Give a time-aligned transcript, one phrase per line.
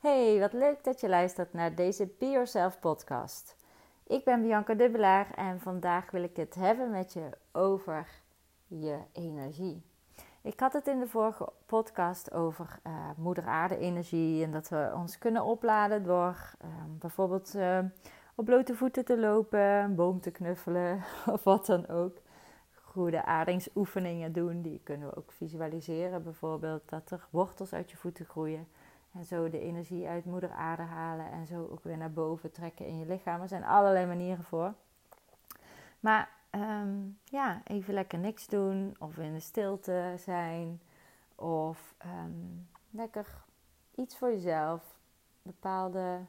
[0.00, 3.56] Hey, wat leuk dat je luistert naar deze Be Yourself podcast.
[4.06, 8.08] Ik ben Bianca Dubbelaar en vandaag wil ik het hebben met je over
[8.66, 9.82] je energie.
[10.42, 14.92] Ik had het in de vorige podcast over uh, moeder aarde energie en dat we
[14.94, 17.78] ons kunnen opladen door uh, bijvoorbeeld uh,
[18.34, 21.02] op blote voeten te lopen, een boom te knuffelen
[21.34, 22.16] of wat dan ook.
[22.72, 26.22] Goede aardingsoefeningen doen, die kunnen we ook visualiseren.
[26.22, 28.68] Bijvoorbeeld dat er wortels uit je voeten groeien.
[29.12, 32.86] En zo de energie uit moeder aarde halen en zo ook weer naar boven trekken
[32.86, 33.40] in je lichaam.
[33.40, 34.74] Er zijn allerlei manieren voor.
[36.00, 40.80] Maar um, ja, even lekker niks doen of in de stilte zijn.
[41.34, 43.44] Of um, lekker
[43.94, 44.98] iets voor jezelf.
[45.42, 46.20] Bepaalde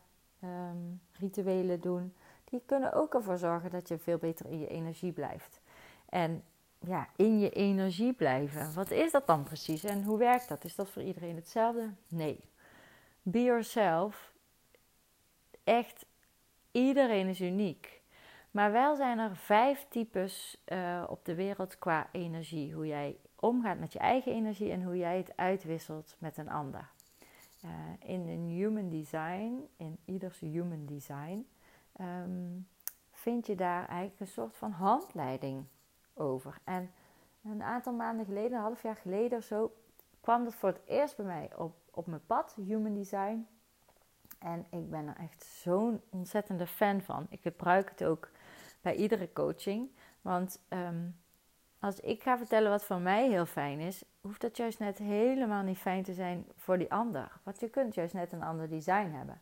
[0.44, 2.14] um, rituelen doen.
[2.44, 5.62] Die kunnen ook ervoor zorgen dat je veel beter in je energie blijft.
[6.10, 6.44] En
[6.80, 8.74] ja, in je energie blijven.
[8.74, 10.64] Wat is dat dan precies en hoe werkt dat?
[10.64, 11.90] Is dat voor iedereen hetzelfde?
[12.08, 12.50] Nee.
[13.22, 14.34] Be yourself.
[15.64, 16.06] Echt,
[16.72, 18.02] iedereen is uniek.
[18.52, 22.74] Maar wel zijn er vijf types uh, op de wereld qua energie.
[22.74, 26.90] Hoe jij omgaat met je eigen energie en hoe jij het uitwisselt met een ander.
[27.66, 31.48] Uh, in een human design, in ieders human design,
[32.02, 32.68] um,
[33.12, 35.66] vind je daar eigenlijk een soort van handleiding
[36.14, 36.58] over.
[36.64, 36.92] En
[37.44, 39.74] een aantal maanden geleden, een half jaar geleden zo,
[40.22, 43.48] kwam dat voor het eerst bij mij op, op mijn pad, Human Design.
[44.40, 47.28] En ik ben er echt zo'n ontzettende fan van.
[47.30, 48.30] Ik gebruik het ook
[48.82, 49.90] bij iedere coaching.
[50.22, 51.16] Want um,
[51.80, 55.64] als ik ga vertellen wat voor mij heel fijn is, hoeft dat juist net helemaal
[55.64, 57.32] niet fijn te zijn voor die ander.
[57.44, 59.42] Want je kunt juist net een ander design hebben.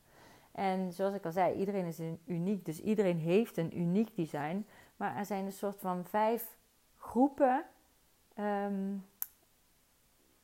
[0.51, 4.67] En zoals ik al zei, iedereen is uniek, dus iedereen heeft een uniek design.
[4.95, 6.57] Maar er zijn een soort van vijf
[6.97, 7.65] groepen
[8.39, 9.05] um,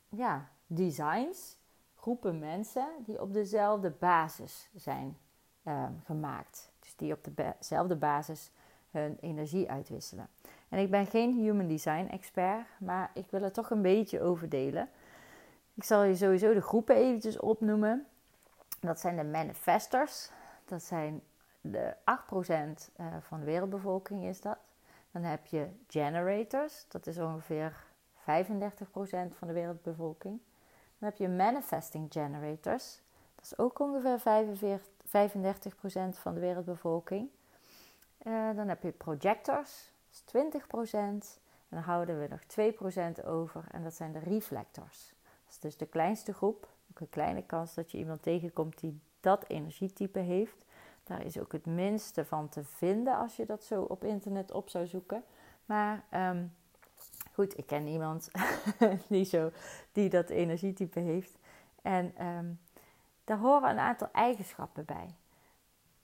[0.08, 1.56] ja, designs,
[1.94, 5.18] groepen mensen die op dezelfde basis zijn
[5.64, 6.72] um, gemaakt.
[6.80, 8.50] Dus die op dezelfde basis
[8.90, 10.28] hun energie uitwisselen.
[10.68, 14.48] En ik ben geen human design expert, maar ik wil er toch een beetje over
[14.48, 14.88] delen.
[15.74, 18.06] Ik zal je sowieso de groepen eventjes opnoemen.
[18.80, 20.30] Dat zijn de manifestors.
[20.64, 21.22] Dat zijn
[21.60, 22.04] de 8%
[22.96, 24.58] eh, van de wereldbevolking is dat.
[25.10, 27.86] Dan heb je generators, dat is ongeveer
[28.26, 30.40] 35% van de wereldbevolking.
[30.98, 33.00] Dan heb je manifesting generators,
[33.34, 37.28] dat is ook ongeveer 45, 35% van de wereldbevolking.
[38.22, 40.60] Uh, dan heb je projectors, dat is
[40.90, 40.96] 20%.
[41.68, 42.42] En dan houden we nog
[43.22, 45.14] 2% over en dat zijn de reflectors.
[45.44, 46.68] Dat is dus de kleinste groep.
[46.90, 50.64] Ook een kleine kans dat je iemand tegenkomt die dat energietype heeft.
[51.04, 54.68] Daar is ook het minste van te vinden als je dat zo op internet op
[54.68, 55.24] zou zoeken.
[55.64, 56.54] Maar um,
[57.36, 58.30] goed, ik ken iemand
[59.08, 59.50] die, zo,
[59.92, 61.38] die dat energietype heeft.
[61.82, 62.60] En um,
[63.24, 65.14] daar horen een aantal eigenschappen bij.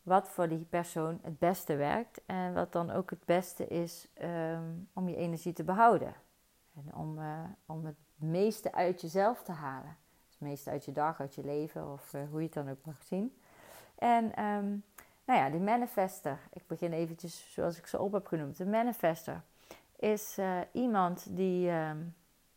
[0.02, 4.88] Wat voor die persoon het beste werkt en wat dan ook het beste is um,
[4.92, 6.14] om je energie te behouden.
[6.74, 9.96] En om, uh, om het meeste uit jezelf te halen.
[10.30, 12.84] Het meeste uit je dag, uit je leven of uh, hoe je het dan ook
[12.84, 13.36] mag zien.
[13.94, 14.84] En um,
[15.24, 16.38] nou ja, die manifester.
[16.52, 18.56] Ik begin eventjes zoals ik ze op heb genoemd.
[18.56, 19.42] De manifester
[20.02, 21.90] is uh, iemand die, uh,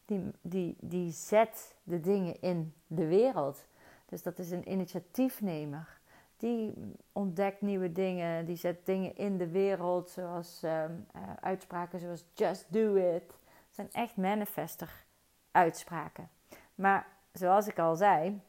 [0.06, 3.66] die, die, die zet de dingen in de wereld.
[4.06, 6.00] Dus dat is een initiatiefnemer.
[6.38, 6.74] Die
[7.12, 12.74] ontdekt nieuwe dingen, die zet dingen in de wereld, zoals um, uh, uitspraken zoals just
[12.74, 13.28] do it.
[13.28, 13.38] Dat
[13.72, 15.04] zijn echt manifester
[15.52, 16.30] uitspraken.
[16.76, 18.42] Maar zoals ik al zei,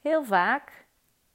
[0.00, 0.86] heel vaak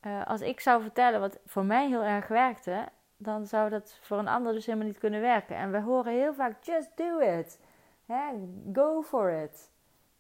[0.01, 2.87] uh, als ik zou vertellen wat voor mij heel erg werkte,
[3.21, 5.55] dan zou dat voor een ander dus helemaal niet kunnen werken.
[5.55, 7.59] En we horen heel vaak: just do it.
[8.05, 8.33] Hè?
[8.73, 9.69] Go for it.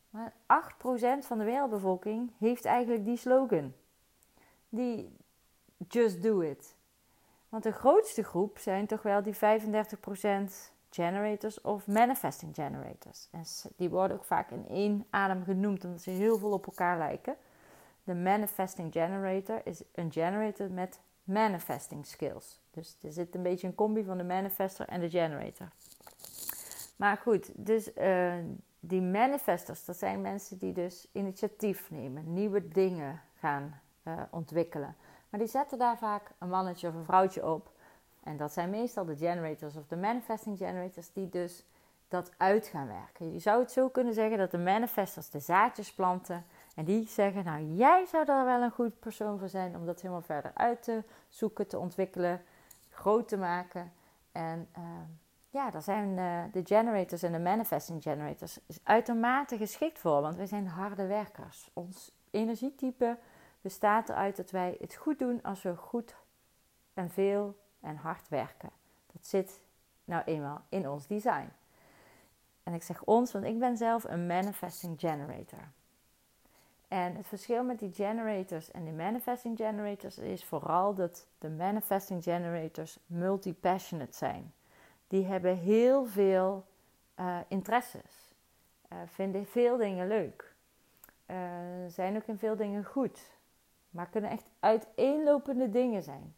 [0.09, 3.73] Maar 8% van de wereldbevolking heeft eigenlijk die slogan.
[4.69, 5.17] Die
[5.87, 6.75] just do it.
[7.49, 9.37] Want de grootste groep zijn toch wel die 35%
[10.89, 13.27] generators of manifesting generators.
[13.31, 13.43] En
[13.75, 17.35] die worden ook vaak in één adem genoemd omdat ze heel veel op elkaar lijken.
[18.03, 22.59] De manifesting generator is een generator met manifesting skills.
[22.71, 25.67] Dus er zit een beetje een combi van de manifester en de generator.
[26.95, 28.33] Maar goed, dus uh,
[28.79, 34.95] die manifestors, dat zijn mensen die dus initiatief nemen, nieuwe dingen gaan uh, ontwikkelen.
[35.29, 37.71] Maar die zetten daar vaak een mannetje of een vrouwtje op.
[38.23, 41.65] En dat zijn meestal de generators of de manifesting generators die dus
[42.07, 43.33] dat uit gaan werken.
[43.33, 46.45] Je zou het zo kunnen zeggen dat de manifestors de zaadjes planten
[46.79, 50.01] en die zeggen, nou jij zou daar wel een goed persoon voor zijn om dat
[50.01, 52.41] helemaal verder uit te zoeken, te ontwikkelen,
[52.89, 53.91] groot te maken.
[54.31, 54.83] En uh,
[55.49, 60.45] ja, daar zijn uh, de generators en de manifesting generators uitermate geschikt voor, want wij
[60.45, 61.69] zijn harde werkers.
[61.73, 63.17] Ons energietype
[63.61, 66.15] bestaat eruit dat wij het goed doen als we goed
[66.93, 68.69] en veel en hard werken.
[69.13, 69.61] Dat zit
[70.03, 71.49] nou eenmaal in ons design.
[72.63, 75.67] En ik zeg ons, want ik ben zelf een manifesting generator.
[76.89, 82.23] En het verschil met die generators en de manifesting generators is vooral dat de manifesting
[82.23, 84.53] generators multi-passionate zijn.
[85.07, 86.65] Die hebben heel veel
[87.19, 88.35] uh, interesses,
[88.91, 90.53] uh, vinden veel dingen leuk,
[91.27, 91.37] uh,
[91.87, 93.29] zijn ook in veel dingen goed,
[93.89, 96.35] maar kunnen echt uiteenlopende dingen zijn.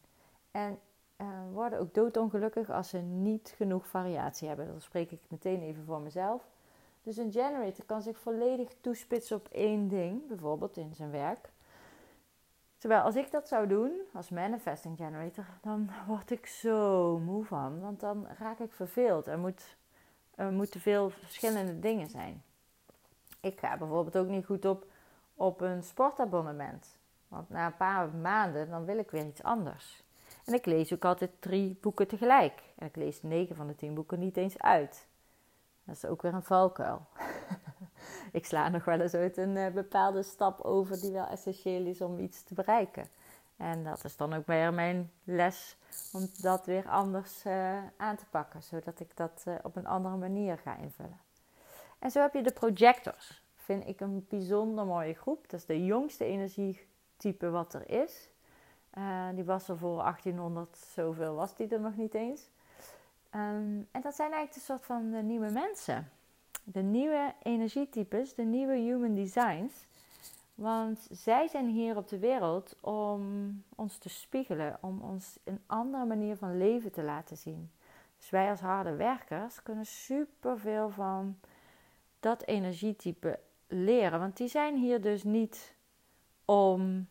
[0.51, 0.79] En
[1.51, 4.67] worden ook doodongelukkig als ze niet genoeg variatie hebben.
[4.67, 6.43] Dat spreek ik meteen even voor mezelf.
[7.03, 11.49] Dus een generator kan zich volledig toespitsen op één ding, bijvoorbeeld in zijn werk.
[12.77, 17.79] Terwijl als ik dat zou doen als manifesting generator, dan word ik zo moe van.
[17.79, 19.27] Want dan raak ik verveeld.
[19.27, 19.77] Er, moet,
[20.35, 22.43] er moeten veel verschillende dingen zijn.
[23.39, 24.85] Ik ga bijvoorbeeld ook niet goed op,
[25.33, 26.97] op een sportabonnement.
[27.27, 30.03] Want na een paar maanden dan wil ik weer iets anders.
[30.45, 32.61] En ik lees ook altijd drie boeken tegelijk.
[32.75, 35.07] En ik lees negen van de tien boeken niet eens uit.
[35.83, 37.07] Dat is ook weer een valkuil.
[38.31, 42.01] ik sla nog wel eens uit een uh, bepaalde stap over die wel essentieel is
[42.01, 43.05] om iets te bereiken.
[43.57, 45.77] En dat is dan ook weer mijn les
[46.13, 50.15] om dat weer anders uh, aan te pakken, zodat ik dat uh, op een andere
[50.15, 51.19] manier ga invullen.
[51.99, 53.43] En zo heb je de projectors.
[53.55, 55.49] Vind ik een bijzonder mooie groep.
[55.49, 58.29] Dat is de jongste energietype wat er is.
[59.33, 62.49] die was er voor 1800, zoveel was die er nog niet eens.
[63.35, 66.11] Um, en dat zijn eigenlijk een soort van de nieuwe mensen.
[66.63, 69.85] De nieuwe energietypes, de nieuwe human designs.
[70.55, 76.05] Want zij zijn hier op de wereld om ons te spiegelen, om ons een andere
[76.05, 77.71] manier van leven te laten zien.
[78.17, 81.39] Dus wij als harde werkers kunnen superveel van
[82.19, 84.19] dat energietype leren.
[84.19, 85.75] Want die zijn hier dus niet
[86.45, 87.07] om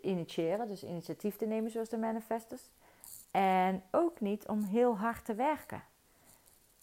[0.00, 2.70] initiëren, dus initiatief te nemen zoals de manifestors.
[3.32, 5.82] En ook niet om heel hard te werken.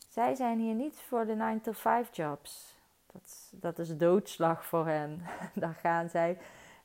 [0.10, 2.76] Zij zijn hier niet voor de 9-to-5 jobs.
[3.12, 5.22] Dat, dat is doodslag voor hen.
[5.54, 6.38] Daar gaan zij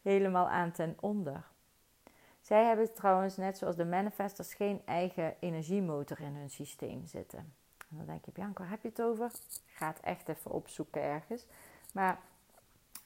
[0.03, 1.45] helemaal aan ten onder.
[2.41, 7.39] Zij hebben trouwens, net zoals de manifestors, geen eigen energiemotor in hun systeem zitten.
[7.91, 9.31] En dan denk je, Bianca, heb je het over?
[9.67, 11.47] Ga het echt even opzoeken ergens.
[11.93, 12.19] Maar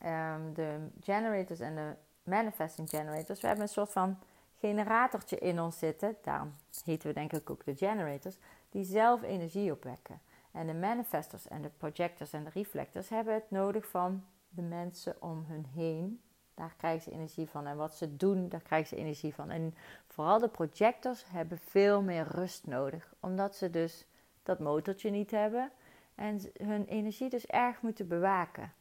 [0.05, 4.19] um, de generators en de manifesting generators, we hebben een soort van
[4.59, 8.37] generatortje in ons zitten, daarom heten we denk ik ook de generators,
[8.71, 10.21] die zelf energie opwekken.
[10.53, 15.23] En de manifestors en de projectors en de reflectors hebben het nodig van de mensen
[15.23, 16.21] om hun heen.
[16.55, 17.67] Daar krijgen ze energie van.
[17.67, 19.51] En wat ze doen, daar krijgen ze energie van.
[19.51, 19.75] En
[20.07, 23.15] vooral de projectors hebben veel meer rust nodig.
[23.21, 24.07] Omdat ze dus
[24.43, 25.71] dat motortje niet hebben.
[26.15, 28.73] En hun energie dus erg moeten bewaken.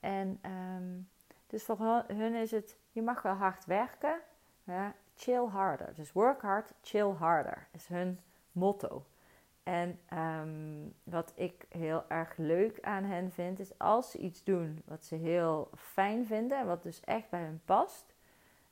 [0.00, 0.40] En
[0.76, 1.08] um,
[1.46, 4.20] dus voor hun is het, je mag wel hard werken.
[5.14, 5.94] Chill harder.
[5.94, 8.20] Dus work hard, chill harder is hun
[8.52, 9.06] motto.
[9.62, 14.82] En ehm, wat ik heel erg leuk aan hen vind, is als ze iets doen
[14.84, 18.14] wat ze heel fijn vinden en wat dus echt bij hen past,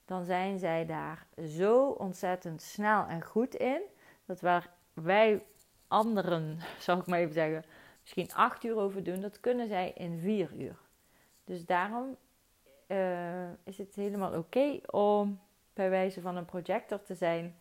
[0.05, 3.81] dan zijn zij daar zo ontzettend snel en goed in.
[4.25, 5.45] Dat waar wij
[5.89, 7.65] anderen, zal ik maar even zeggen,
[8.01, 10.79] misschien acht uur over doen, dat kunnen zij in vier uur.
[11.45, 12.17] Dus daarom
[12.87, 15.41] uh, is het helemaal oké om
[15.81, 17.57] bij wijze van een projector te zijn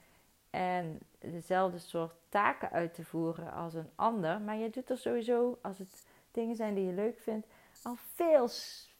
[0.49, 4.41] en dezelfde soort taken uit te voeren als een ander.
[4.41, 7.47] Maar je doet er sowieso, als het dingen zijn die je leuk vindt,
[7.83, 8.47] al veel,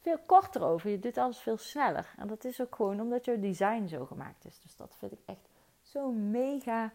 [0.02, 0.90] veel korter over.
[0.90, 2.14] Je doet alles veel sneller.
[2.18, 4.60] En dat is ook gewoon omdat jouw design zo gemaakt is.
[4.60, 5.50] Dus dat vind ik echt
[5.82, 6.92] zo mega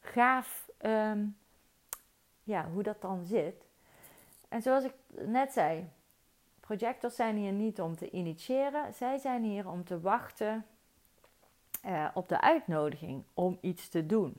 [0.00, 1.26] gaaf ehm,
[2.42, 3.64] ja, hoe dat dan zit.
[4.48, 5.88] En zoals ik net zei,
[6.60, 8.94] projectors zijn hier niet om te initiëren.
[8.94, 10.66] Zij zijn hier om te wachten
[11.86, 14.36] uh, op de uitnodiging om iets te doen.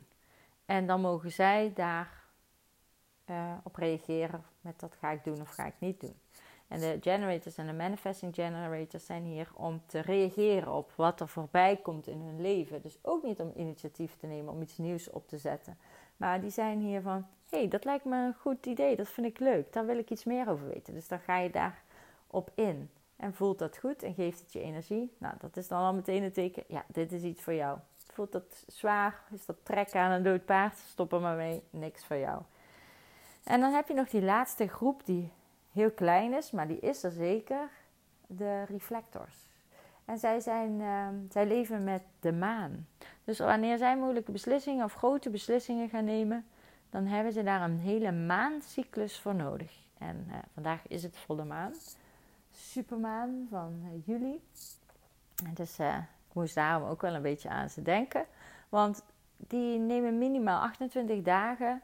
[0.65, 2.23] En dan mogen zij daar
[3.25, 6.15] uh, op reageren met dat ga ik doen of ga ik niet doen.
[6.67, 11.27] En de generators en de manifesting generators zijn hier om te reageren op wat er
[11.27, 12.81] voorbij komt in hun leven.
[12.81, 15.77] Dus ook niet om initiatief te nemen om iets nieuws op te zetten.
[16.17, 19.39] Maar die zijn hier van, hey, dat lijkt me een goed idee, dat vind ik
[19.39, 20.93] leuk, daar wil ik iets meer over weten.
[20.93, 22.89] Dus dan ga je daarop in.
[23.19, 25.15] En voelt dat goed en geeft het je energie?
[25.17, 26.63] Nou, dat is dan al meteen een teken.
[26.67, 27.77] Ja, dit is iets voor jou.
[28.13, 29.23] Voelt dat zwaar?
[29.31, 30.77] Is dat trekken aan een dood paard?
[30.77, 31.63] Stop er maar mee.
[31.69, 32.41] Niks voor jou.
[33.43, 35.31] En dan heb je nog die laatste groep die
[35.71, 37.69] heel klein is, maar die is er zeker.
[38.27, 39.47] De reflectors.
[40.05, 42.87] En zij, zijn, ehm, zij leven met de maan.
[43.23, 46.45] Dus wanneer zij moeilijke beslissingen of grote beslissingen gaan nemen,
[46.89, 49.71] dan hebben ze daar een hele maancyclus voor nodig.
[49.97, 51.73] En uh, vandaag is het volle maan
[52.59, 54.41] supermaan van uh, juli.
[55.53, 58.25] Dus uh, ik moest daarom ook wel een beetje aan ze denken.
[58.69, 59.03] Want
[59.37, 61.81] die nemen minimaal 28 dagen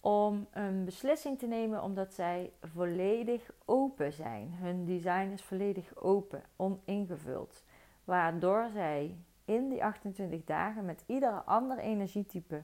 [0.00, 4.52] om een beslissing te nemen omdat zij volledig open zijn.
[4.52, 7.62] Hun design is volledig open, oningevuld.
[8.04, 12.62] Waardoor zij in die 28 dagen met iedere ander energietype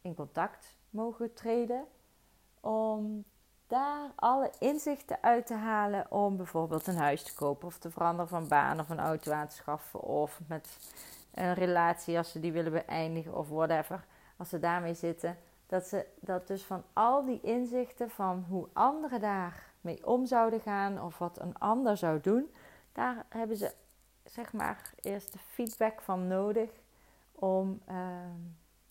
[0.00, 1.84] in contact mogen treden.
[2.60, 3.24] Om
[3.70, 8.28] daar alle inzichten uit te halen om bijvoorbeeld een huis te kopen of te veranderen
[8.28, 10.78] van baan of een auto aan te schaffen of met
[11.34, 14.04] een relatie als ze die willen beëindigen of whatever.
[14.36, 15.36] Als ze daarmee zitten,
[15.66, 21.02] dat ze dat dus van al die inzichten van hoe anderen daarmee om zouden gaan
[21.02, 22.54] of wat een ander zou doen,
[22.92, 23.74] daar hebben ze
[24.24, 26.70] zeg maar eerst de feedback van nodig
[27.32, 28.40] om, ehm,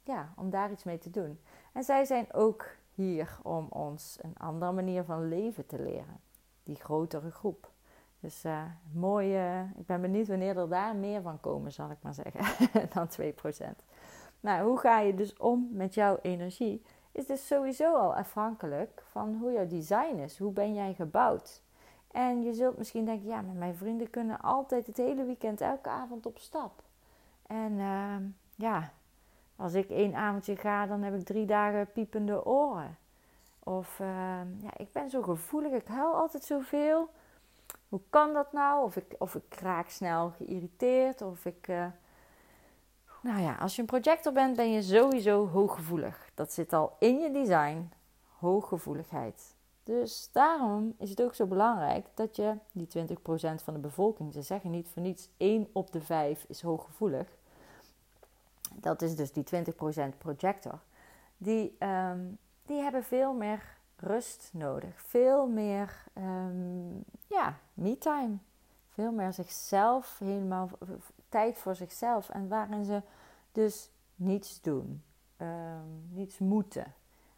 [0.04, 1.40] ja, om daar iets mee te doen.
[1.74, 6.20] En zij zijn ook hier om ons een andere manier van leven te leren.
[6.64, 7.72] Die grotere groep.
[8.20, 8.64] Dus uh,
[8.94, 9.36] mooi,
[9.78, 12.42] ik ben benieuwd wanneer er daar meer van komen, zal ik maar zeggen,
[12.94, 13.86] dan 2%.
[14.40, 16.84] Nou, hoe ga je dus om met jouw energie?
[17.12, 20.38] Is dus sowieso al afhankelijk van hoe jouw design is.
[20.38, 21.64] Hoe ben jij gebouwd?
[22.12, 25.90] En je zult misschien denken, ja, maar mijn vrienden kunnen altijd het hele weekend, elke
[25.90, 26.84] avond op stap.
[27.48, 28.16] En uh,
[28.56, 28.92] ja,
[29.60, 32.98] als ik één avondje ga, dan heb ik drie dagen piepende oren.
[33.64, 34.08] Of uh,
[34.62, 37.10] ja, ik ben zo gevoelig, ik huil altijd zoveel.
[37.90, 38.84] Hoe kan dat nou?
[38.84, 41.22] Of ik, of ik raak snel geïrriteerd.
[41.22, 41.68] Of ik.
[41.68, 41.86] Uh...
[43.22, 46.30] Nou ja, als je een projector bent, ben je sowieso hooggevoelig.
[46.34, 47.92] Dat zit al in je design.
[48.38, 49.56] Hooggevoeligheid.
[49.84, 54.42] Dus daarom is het ook zo belangrijk dat je die 20% van de bevolking, ze
[54.42, 57.28] zeggen niet voor niets, 1 op de 5 is hooggevoelig.
[58.82, 60.80] Dat is dus die 20% projector.
[61.38, 65.02] Die, um, die hebben veel meer rust nodig.
[65.02, 68.38] Veel meer um, ja, me-time.
[68.90, 70.70] Veel meer zichzelf, helemaal
[71.30, 72.30] tijd voor zichzelf.
[72.30, 73.02] En waarin ze
[73.52, 75.04] dus niets doen,
[75.38, 76.94] um, niets moeten.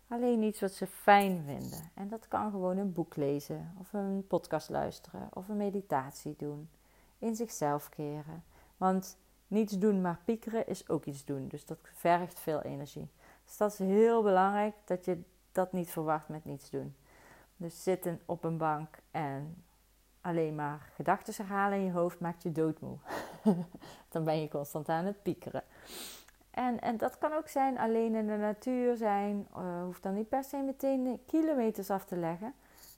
[0.08, 1.92] Alleen iets wat ze fijn vinden.
[1.94, 6.70] En dat kan gewoon een boek lezen, of een podcast luisteren, of een meditatie doen.
[7.18, 8.44] In zichzelf keren.
[8.78, 9.18] Want
[9.52, 11.48] niets doen maar piekeren is ook iets doen.
[11.48, 13.10] Dus dat vergt veel energie.
[13.46, 16.96] Dus dat is heel belangrijk dat je dat niet verwacht met niets doen.
[17.58, 19.64] Dus zitten op een bank en
[20.22, 22.98] alleen maar gedachten herhalen in je hoofd maakt je doodmoe.
[24.12, 25.64] Dan ben je constant aan het piekeren.
[26.52, 29.48] En, en dat kan ook zijn alleen in de natuur zijn.
[29.58, 32.54] Uh, hoeft dan niet per se meteen kilometers af te leggen.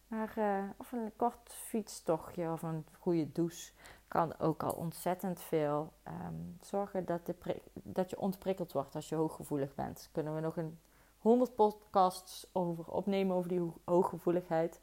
[0.08, 3.72] Maar uh, of een kort fietstochtje of een goede douche
[4.14, 7.36] kan ook al ontzettend veel um, zorgen dat, de
[7.74, 10.10] dat je ontprikkeld wordt als je hooggevoelig bent.
[10.12, 10.80] Kunnen we nog een
[11.18, 14.80] 100 podcasts over opnemen over die hooggevoeligheid.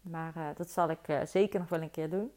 [0.00, 2.32] Maar uh, dat zal ik zeker nog wel een keer doen.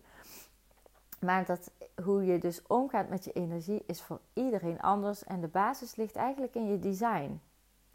[1.20, 1.72] Maar dat,
[2.04, 5.24] hoe je dus omgaat met je energie is voor iedereen anders.
[5.24, 7.42] En de basis ligt eigenlijk in je design.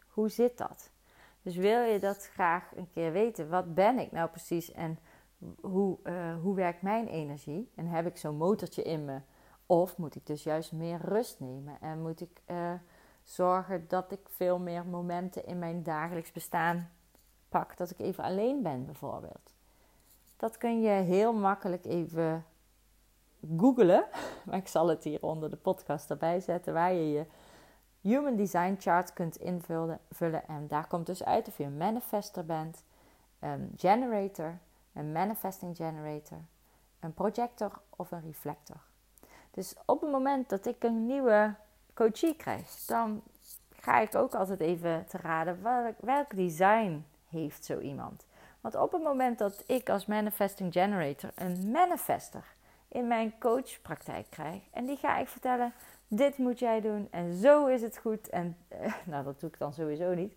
[0.07, 0.91] Hoe zit dat?
[1.41, 3.49] Dus wil je dat graag een keer weten?
[3.49, 4.99] Wat ben ik nou precies en
[5.61, 7.71] hoe, uh, hoe werkt mijn energie?
[7.75, 9.19] En heb ik zo'n motortje in me?
[9.65, 11.77] Of moet ik dus juist meer rust nemen?
[11.81, 12.71] En moet ik uh,
[13.23, 16.89] zorgen dat ik veel meer momenten in mijn dagelijks bestaan
[17.49, 17.77] pak?
[17.77, 19.53] Dat ik even alleen ben bijvoorbeeld.
[20.37, 22.45] Dat kun je heel makkelijk even
[23.57, 24.05] googelen.
[24.45, 26.73] Maar ik zal het hier onder de podcast erbij zetten.
[26.73, 27.25] Waar je je
[28.03, 29.99] Human Design Chart kunt invullen.
[30.47, 32.83] En daar komt dus uit of je een manifester bent,
[33.39, 34.57] een generator,
[34.93, 36.39] een manifesting generator,
[36.99, 38.77] een projector of een reflector.
[39.51, 41.55] Dus op het moment dat ik een nieuwe
[41.93, 43.23] coachie krijg, dan
[43.69, 48.25] ga ik ook altijd even te raden welk, welk design heeft zo iemand.
[48.61, 52.55] Want op het moment dat ik als manifesting generator een manifester
[52.87, 54.61] in mijn coachpraktijk krijg.
[54.71, 55.73] En die ga ik vertellen:
[56.07, 58.29] dit moet jij doen en zo is het goed.
[58.29, 60.33] En eh, nou, dat doe ik dan sowieso niet.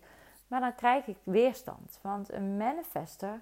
[0.47, 1.99] Maar dan krijg ik weerstand.
[2.01, 3.41] Want een manifester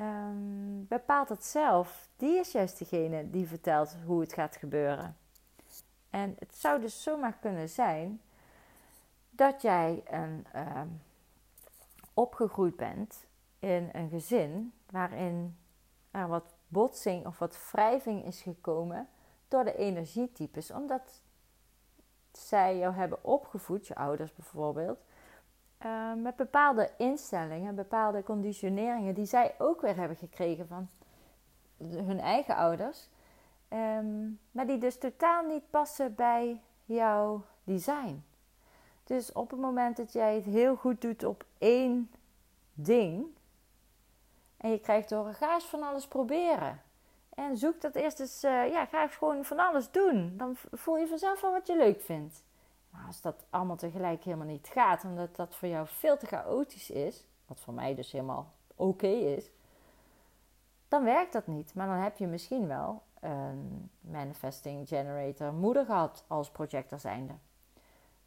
[0.00, 2.08] um, bepaalt het zelf.
[2.16, 5.16] Die is juist degene die vertelt hoe het gaat gebeuren.
[6.10, 8.20] En het zou dus zomaar kunnen zijn
[9.30, 11.02] dat jij een, um,
[12.14, 13.26] opgegroeid bent
[13.58, 15.56] in een gezin waarin
[16.10, 19.08] er wat botsing of wat wrijving is gekomen
[19.48, 20.70] door de energietypes.
[20.70, 21.22] Omdat
[22.32, 24.98] zij jou hebben opgevoed, je ouders bijvoorbeeld,
[25.84, 30.88] uh, met bepaalde instellingen, bepaalde conditioneringen die zij ook weer hebben gekregen van
[31.78, 33.08] hun eigen ouders.
[33.68, 38.24] Um, maar die dus totaal niet passen bij jouw design.
[39.04, 42.10] Dus op het moment dat jij het heel goed doet op één
[42.74, 43.26] ding,
[44.56, 46.82] en je krijgt door ga eens van alles proberen.
[47.34, 50.34] En zoek dat eerst eens, uh, ja, ga gewoon van alles doen.
[50.36, 52.44] Dan voel je vanzelf wel wat je leuk vindt.
[52.96, 56.90] Maar als dat allemaal tegelijk helemaal niet gaat, omdat dat voor jou veel te chaotisch
[56.90, 59.50] is, wat voor mij dus helemaal oké is,
[60.88, 61.74] dan werkt dat niet.
[61.74, 67.34] Maar dan heb je misschien wel een manifesting generator moeder gehad als projector zijnde.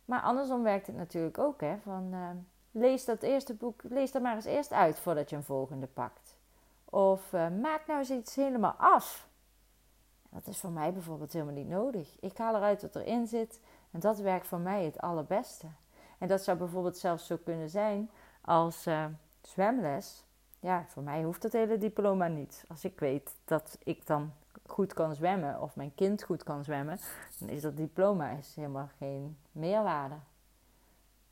[0.05, 2.29] Maar andersom werkt het natuurlijk ook, hè, van uh,
[2.71, 6.37] lees dat eerste boek, lees dat maar eens eerst uit voordat je een volgende pakt.
[6.85, 9.27] Of uh, maak nou eens iets helemaal af.
[10.29, 12.19] Dat is voor mij bijvoorbeeld helemaal niet nodig.
[12.19, 13.59] Ik haal eruit wat erin zit
[13.91, 15.67] en dat werkt voor mij het allerbeste.
[16.17, 18.09] En dat zou bijvoorbeeld zelfs zo kunnen zijn
[18.41, 19.05] als uh,
[19.41, 20.23] zwemles.
[20.59, 22.63] Ja, voor mij hoeft dat hele diploma niet.
[22.67, 24.33] Als ik weet dat ik dan
[24.65, 26.99] goed kan zwemmen of mijn kind goed kan zwemmen,
[27.39, 30.15] dan is dat diploma is helemaal geen meerwaarde.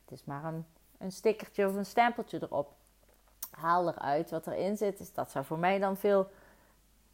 [0.04, 0.66] Het is maar een,
[0.98, 2.74] een stickertje of een stempeltje erop.
[3.50, 4.98] Haal eruit wat erin zit.
[4.98, 6.30] Dus dat zou voor mij dan veel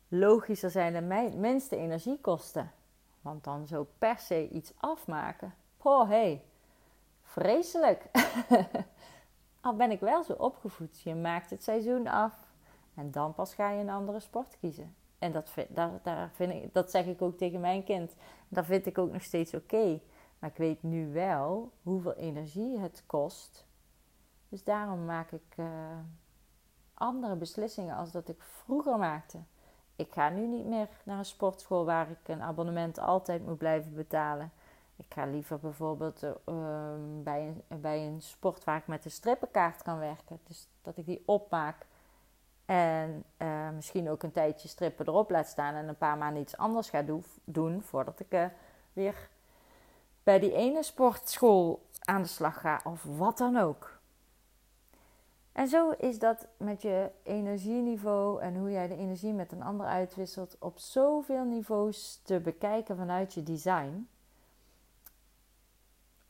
[0.08, 2.70] logischer zijn en mij minste energie kosten.
[3.24, 5.54] Want dan zo per se iets afmaken.
[5.76, 6.44] Oh, hé, hey,
[7.22, 8.10] vreselijk.
[9.60, 11.00] Al ben ik wel zo opgevoed.
[11.00, 12.52] Je maakt het seizoen af
[12.94, 14.94] en dan pas ga je een andere sport kiezen.
[15.18, 18.14] En dat, daar, daar vind ik, dat zeg ik ook tegen mijn kind.
[18.48, 20.00] Dat vind ik ook nog steeds oké.
[20.38, 23.66] Maar ik weet nu wel hoeveel energie het kost.
[24.48, 25.66] Dus daarom maak ik uh,
[26.94, 29.38] andere beslissingen als dat ik vroeger maakte.
[29.96, 33.94] Ik ga nu niet meer naar een sportschool waar ik een abonnement altijd moet blijven
[33.94, 34.52] betalen.
[34.96, 36.30] Ik ga liever bijvoorbeeld uh,
[37.22, 40.38] bij, een, bij een sport waar ik met een strippenkaart kan werken.
[40.46, 41.86] Dus dat ik die opmaak
[42.64, 46.56] en uh, misschien ook een tijdje strippen erop laat staan en een paar maanden iets
[46.56, 48.44] anders ga do doen voordat ik uh,
[48.92, 49.28] weer
[50.22, 53.93] bij die ene sportschool aan de slag ga of wat dan ook.
[55.54, 59.86] En zo is dat met je energieniveau en hoe jij de energie met een ander
[59.86, 64.08] uitwisselt op zoveel niveaus te bekijken vanuit je design.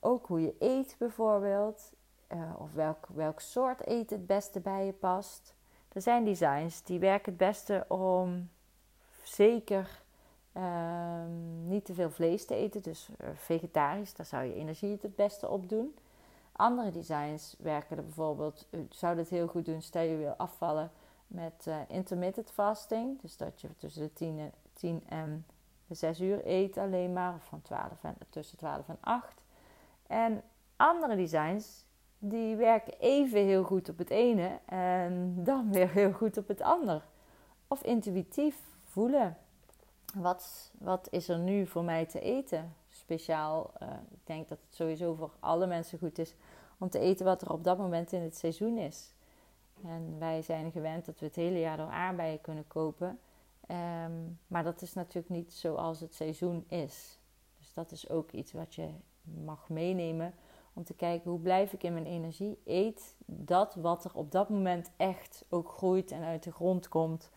[0.00, 1.92] Ook hoe je eet bijvoorbeeld,
[2.32, 5.54] uh, of welk, welk soort eten het beste bij je past.
[5.88, 8.50] Er zijn designs die werken het beste om
[9.22, 10.02] zeker
[10.56, 15.02] um, niet te veel vlees te eten, dus uh, vegetarisch, daar zou je energie het,
[15.02, 15.94] het beste op doen.
[16.56, 20.90] Andere designs werken er bijvoorbeeld, zou het heel goed doen, stel je wil afvallen
[21.26, 25.46] met uh, intermittent fasting, dus dat je tussen de 10 en, 10 en
[25.88, 29.42] 6 uur eet alleen maar, of van 12 en, tussen 12 en 8.
[30.06, 30.42] En
[30.76, 31.84] andere designs
[32.18, 36.60] die werken even heel goed op het ene en dan weer heel goed op het
[36.60, 37.04] ander.
[37.68, 39.36] Of intuïtief voelen.
[40.14, 42.74] Wat, wat is er nu voor mij te eten?
[42.96, 46.35] Speciaal, uh, ik denk dat het sowieso voor alle mensen goed is
[46.78, 49.14] om te eten wat er op dat moment in het seizoen is.
[49.85, 53.18] En wij zijn gewend dat we het hele jaar door aardbeien kunnen kopen.
[53.68, 57.18] Um, maar dat is natuurlijk niet zoals het seizoen is.
[57.59, 58.88] Dus dat is ook iets wat je
[59.22, 60.35] mag meenemen
[60.72, 62.59] om te kijken hoe blijf ik in mijn energie.
[62.64, 67.30] Eet dat wat er op dat moment echt ook groeit en uit de grond komt.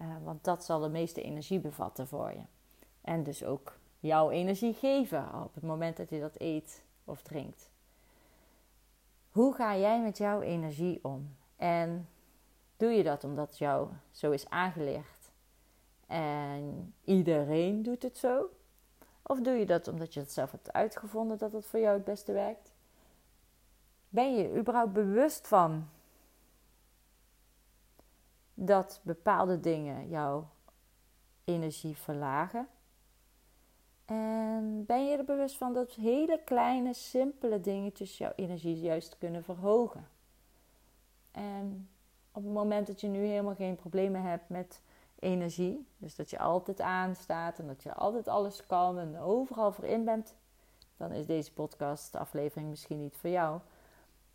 [0.00, 2.42] Uh, want dat zal de meeste energie bevatten voor je.
[3.00, 7.70] En dus ook jouw energie geven op het moment dat je dat eet of drinkt.
[9.30, 11.36] Hoe ga jij met jouw energie om?
[11.56, 12.08] En
[12.76, 15.30] doe je dat omdat jou zo is aangeleerd?
[16.06, 18.50] En iedereen doet het zo?
[19.22, 22.04] Of doe je dat omdat je het zelf hebt uitgevonden dat het voor jou het
[22.04, 22.72] beste werkt?
[24.08, 25.88] Ben je überhaupt bewust van
[28.54, 30.48] dat bepaalde dingen jouw
[31.44, 32.68] energie verlagen?
[34.12, 39.44] En ben je er bewust van dat hele kleine, simpele dingetjes jouw energie juist kunnen
[39.44, 40.08] verhogen?
[41.30, 41.88] En
[42.32, 44.80] op het moment dat je nu helemaal geen problemen hebt met
[45.18, 49.84] energie, dus dat je altijd aanstaat en dat je altijd alles kan en overal voor
[49.84, 50.34] in bent,
[50.96, 53.60] dan is deze podcast aflevering misschien niet voor jou.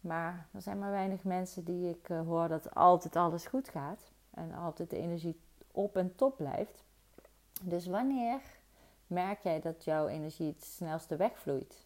[0.02, 4.12] Maar er zijn maar weinig mensen die ik uh, hoor dat altijd alles goed gaat.
[4.30, 5.40] En altijd de energie
[5.72, 6.84] op en top blijft.
[7.62, 8.42] Dus wanneer
[9.08, 11.86] merk jij dat jouw energie het snelste wegvloeit?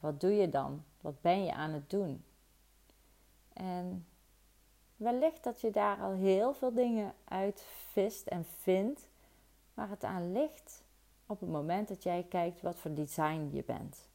[0.00, 0.84] Wat doe je dan?
[1.00, 2.24] Wat ben je aan het doen?
[3.52, 4.06] En
[4.96, 9.08] wellicht dat je daar al heel veel dingen uit vist en vindt.
[9.74, 10.82] Waar het aan ligt
[11.26, 14.08] op het moment dat jij kijkt wat voor design je bent.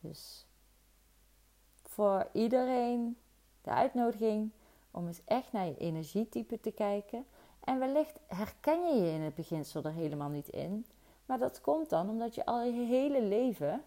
[0.00, 0.46] Dus
[1.82, 3.16] voor iedereen
[3.62, 4.50] de uitnodiging
[4.90, 7.26] om eens echt naar je energietype te kijken.
[7.60, 10.86] En wellicht herken je je in het beginsel er helemaal niet in.
[11.30, 13.84] Maar dat komt dan omdat je al je hele leven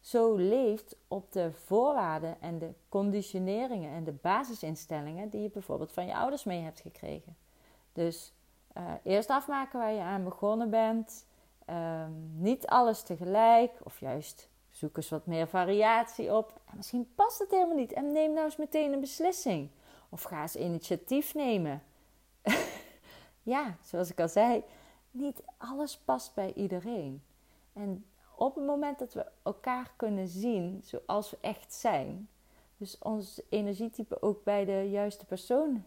[0.00, 6.06] zo leeft op de voorwaarden en de conditioneringen en de basisinstellingen die je bijvoorbeeld van
[6.06, 7.36] je ouders mee hebt gekregen.
[7.92, 8.32] Dus
[8.78, 11.26] Uh, eerst afmaken waar je aan begonnen bent.
[11.64, 16.60] Ehm, niet alles tegelijk, of juist zoek eens wat meer variatie op.
[16.64, 17.92] En misschien past het helemaal niet.
[17.92, 19.70] En neem nou eens meteen een beslissing.
[20.08, 21.82] Of ga eens initiatief nemen.
[23.54, 24.64] ja, zoals ik al zei,
[25.14, 27.22] niet alles past bij iedereen.
[27.72, 28.04] En
[28.36, 32.28] op het moment dat we elkaar kunnen zien zoals we echt zijn,
[32.76, 35.84] dus ons energietype ook bij de juiste persoon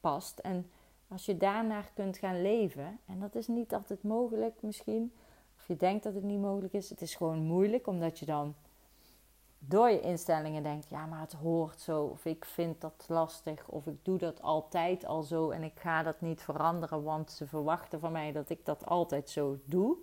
[0.00, 0.38] past.
[0.38, 0.70] En
[1.08, 5.12] als je daarnaar kunt gaan leven, en dat is niet altijd mogelijk misschien,
[5.56, 8.54] of je denkt dat het niet mogelijk is, het is gewoon moeilijk omdat je dan
[9.58, 13.86] door je instellingen denkt: ja, maar het hoort zo, of ik vind dat lastig, of
[13.86, 18.00] ik doe dat altijd al zo en ik ga dat niet veranderen, want ze verwachten
[18.00, 19.96] van mij dat ik dat altijd zo doe.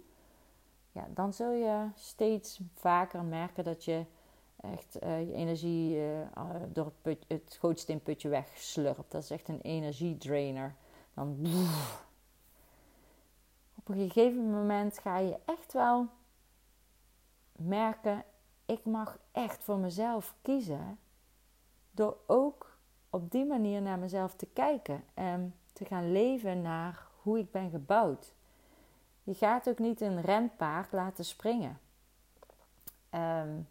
[0.91, 4.05] Ja, dan zul je steeds vaker merken dat je
[4.61, 6.19] echt uh, je energie uh,
[6.67, 9.11] door het, put, het wegslurpt.
[9.11, 10.75] Dat is echt een energiedrainer.
[11.13, 11.37] Dan
[13.75, 16.07] op een gegeven moment ga je echt wel
[17.51, 18.23] merken:
[18.65, 20.99] ik mag echt voor mezelf kiezen.
[21.91, 22.77] Door ook
[23.09, 27.69] op die manier naar mezelf te kijken en te gaan leven naar hoe ik ben
[27.69, 28.33] gebouwd.
[29.23, 31.79] Je gaat ook niet een renpaard laten springen.
[33.11, 33.67] Um,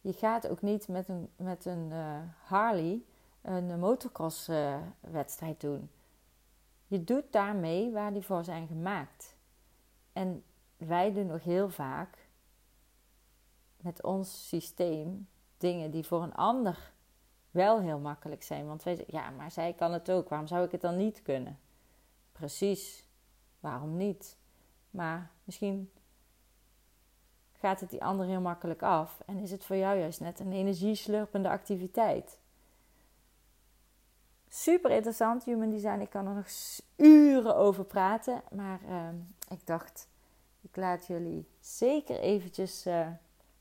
[0.00, 3.02] je gaat ook niet met een, met een uh, Harley
[3.42, 5.90] een motocross uh, wedstrijd doen.
[6.86, 9.36] Je doet daarmee waar die voor zijn gemaakt.
[10.12, 10.44] En
[10.76, 12.23] wij doen nog heel vaak
[13.84, 16.92] met ons systeem dingen die voor een ander
[17.50, 18.66] wel heel makkelijk zijn.
[18.66, 20.28] Want wij ja, maar zij kan het ook.
[20.28, 21.58] Waarom zou ik het dan niet kunnen?
[22.32, 23.06] Precies.
[23.60, 24.36] Waarom niet?
[24.90, 25.90] Maar misschien
[27.52, 30.52] gaat het die ander heel makkelijk af en is het voor jou juist net een
[30.52, 32.38] energieslurpende activiteit.
[34.48, 36.00] Super interessant, human design.
[36.00, 36.46] Ik kan er nog
[36.96, 39.16] uren over praten, maar ehm,
[39.48, 40.08] ik dacht,
[40.60, 43.08] ik laat jullie zeker eventjes uh,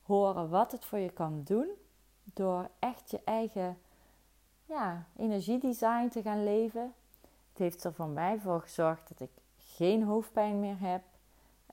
[0.03, 1.67] horen wat het voor je kan doen
[2.23, 3.77] door echt je eigen
[4.65, 6.93] ja, energiedesign te gaan leven.
[7.21, 11.01] Het heeft er voor mij voor gezorgd dat ik geen hoofdpijn meer heb.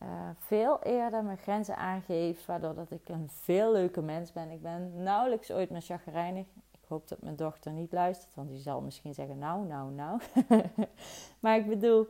[0.03, 4.51] Uh, veel eerder mijn grenzen aangeef, waardoor dat ik een veel leuke mens ben.
[4.51, 6.47] Ik ben nauwelijks ooit meer chagrijnig.
[6.71, 10.21] Ik hoop dat mijn dochter niet luistert, want die zal misschien zeggen: Nou, nou, nou.
[11.40, 12.09] maar ik bedoel,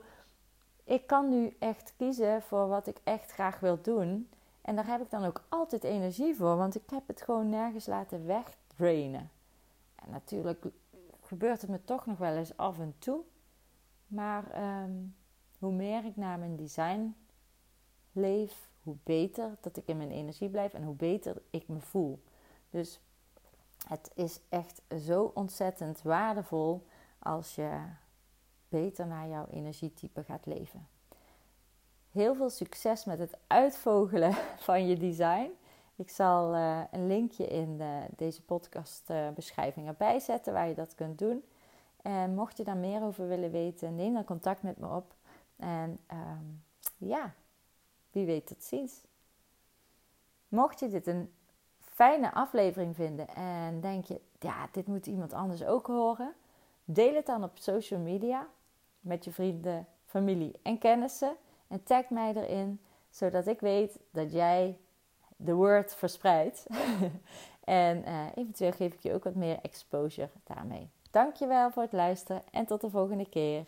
[0.84, 4.28] ik kan nu echt kiezen voor wat ik echt graag wil doen.
[4.62, 7.86] En daar heb ik dan ook altijd energie voor, want ik heb het gewoon nergens
[7.86, 9.30] laten wegdrainen.
[9.94, 10.64] En natuurlijk
[11.20, 13.20] gebeurt het me toch nog wel eens af en toe.
[14.06, 15.16] Maar um,
[15.58, 17.14] hoe meer ik naar mijn design
[18.12, 22.22] leef, hoe beter dat ik in mijn energie blijf en hoe beter ik me voel.
[22.70, 23.00] Dus
[23.88, 26.86] het is echt zo ontzettend waardevol
[27.18, 27.80] als je
[28.68, 30.88] beter naar jouw energietype gaat leven.
[32.10, 34.34] Heel veel succes met het uitvogelen
[34.66, 35.50] van je design.
[35.96, 40.94] Ik zal uh, een linkje in de, deze podcastbeschrijving uh, erbij zetten waar je dat
[40.94, 41.44] kunt doen.
[42.02, 45.14] En mocht je daar meer over willen weten, neem dan contact met me op.
[45.56, 46.62] En um,
[46.96, 47.34] ja,
[48.10, 49.00] wie weet tot ziens.
[50.48, 51.32] Mocht je dit een
[51.78, 56.32] fijne aflevering vinden en denk je, ja, dit moet iemand anders ook horen,
[56.84, 58.48] deel het dan op social media
[59.00, 61.36] met je vrienden, familie en kennissen
[61.70, 62.80] en tag mij erin,
[63.10, 64.78] zodat ik weet dat jij
[65.36, 66.66] de word verspreidt.
[67.64, 70.90] en uh, eventueel geef ik je ook wat meer exposure daarmee.
[71.10, 73.64] Dankjewel voor het luisteren en tot de volgende keer.